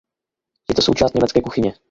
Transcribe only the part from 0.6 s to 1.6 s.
Je to součást německé